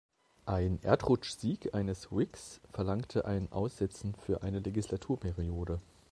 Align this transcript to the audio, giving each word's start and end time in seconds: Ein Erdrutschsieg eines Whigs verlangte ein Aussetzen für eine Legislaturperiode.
Ein 0.47 0.81
Erdrutschsieg 0.81 1.75
eines 1.75 2.11
Whigs 2.11 2.59
verlangte 2.71 3.25
ein 3.25 3.51
Aussetzen 3.51 4.15
für 4.15 4.41
eine 4.41 4.57
Legislaturperiode. 4.57 5.79